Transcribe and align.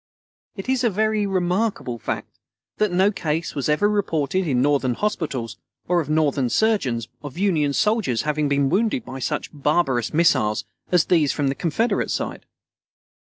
It 0.55 0.67
is 0.67 0.83
a 0.83 0.89
very 0.89 1.27
remarkable 1.27 1.99
fact 1.99 2.39
that 2.77 2.91
no 2.91 3.11
case 3.11 3.53
was 3.53 3.69
ever 3.69 3.87
reported 3.87 4.47
in 4.47 4.59
Northern 4.59 4.95
hospitals, 4.95 5.57
or 5.87 6.03
by 6.03 6.11
Northern 6.11 6.49
surgeons, 6.49 7.07
of 7.21 7.37
Union 7.37 7.71
soldiers 7.71 8.23
having 8.23 8.49
been 8.49 8.67
wounded 8.67 9.05
by 9.05 9.19
such 9.19 9.51
barbarous 9.53 10.11
missiles 10.11 10.65
as 10.91 11.05
these 11.05 11.31
from 11.33 11.49
the 11.49 11.53
Confederate 11.55 12.09
side. 12.09 12.47